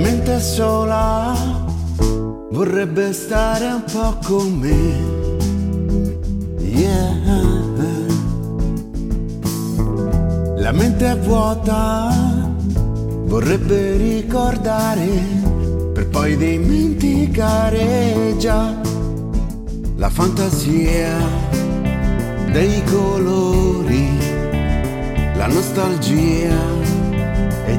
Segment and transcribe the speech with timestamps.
[0.00, 1.34] mente sola
[2.50, 5.26] vorrebbe stare un po' con me.
[6.60, 7.28] Yeah.
[10.56, 12.12] La mente vuota,
[13.24, 15.06] vorrebbe ricordare
[15.94, 18.74] per poi dimenticare già
[19.96, 21.16] la fantasia
[22.52, 24.18] dei colori,
[25.34, 26.56] la nostalgia
[27.66, 27.78] e i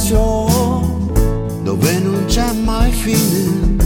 [0.00, 0.98] Nell'universo
[1.62, 3.76] dove non c'è mai fine,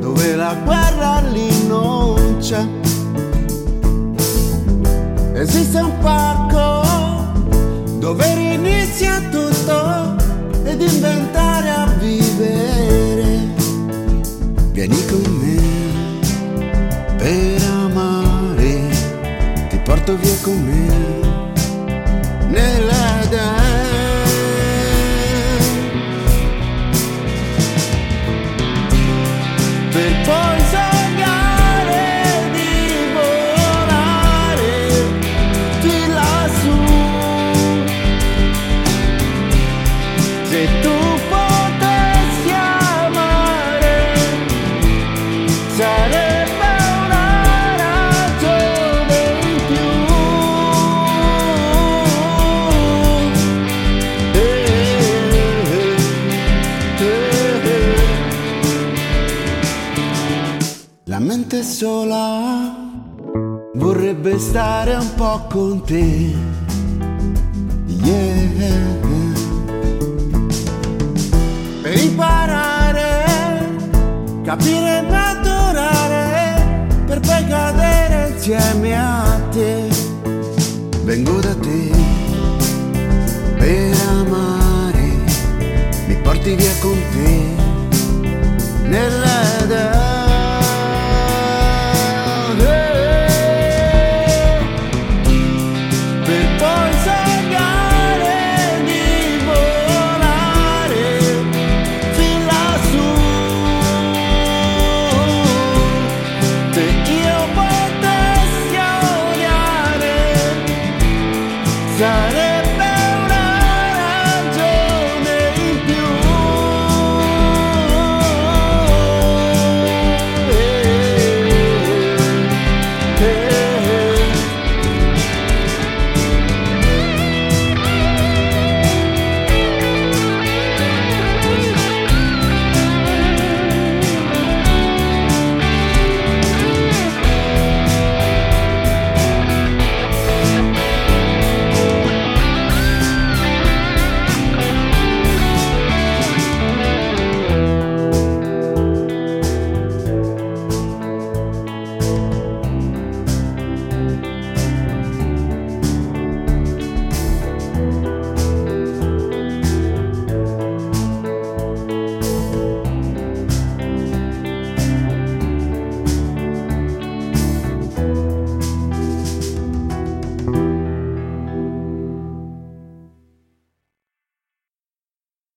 [0.00, 2.66] dove la guerra lì non c'è.
[5.34, 6.82] Esiste un parco
[7.98, 10.16] dove rinizia tutto
[10.64, 13.38] ed inventare a vivere.
[14.72, 15.60] Vieni con me
[17.16, 18.88] per amare,
[19.68, 20.89] ti porto via con me
[61.50, 62.76] La mente sola
[63.74, 66.32] vorrebbe stare un po' con te.
[67.86, 68.78] Yeah.
[71.82, 73.24] Per imparare,
[74.44, 79.88] capire e adorare, per poi cadere insieme a te.
[81.02, 82.29] Vengo da te